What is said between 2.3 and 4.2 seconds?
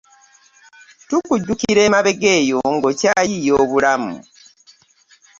eyo ng'okyayiiya obulamu.